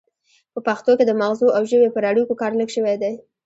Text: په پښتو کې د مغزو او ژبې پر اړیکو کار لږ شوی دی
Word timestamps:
په 0.53 0.59
پښتو 0.67 0.91
کې 0.97 1.05
د 1.07 1.11
مغزو 1.21 1.47
او 1.57 1.61
ژبې 1.71 1.89
پر 1.95 2.03
اړیکو 2.11 2.33
کار 2.41 2.51
لږ 2.59 2.69
شوی 2.75 2.95
دی 3.01 3.13